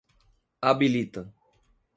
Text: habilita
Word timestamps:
habilita 0.63 1.23